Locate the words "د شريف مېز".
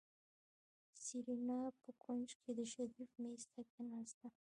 2.57-3.43